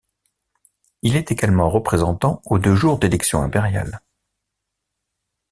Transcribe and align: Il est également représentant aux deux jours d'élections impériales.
Il 1.03 1.15
est 1.15 1.31
également 1.31 1.69
représentant 1.69 2.41
aux 2.45 2.57
deux 2.57 2.73
jours 2.73 2.97
d'élections 2.97 3.43
impériales. 3.43 4.01